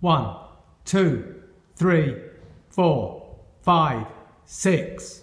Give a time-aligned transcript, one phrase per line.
[0.00, 0.36] One,
[0.84, 1.42] two,
[1.76, 2.16] three,
[2.70, 4.06] four, five,
[4.46, 5.22] six.